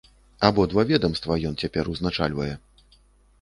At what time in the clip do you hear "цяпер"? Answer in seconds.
1.67-1.93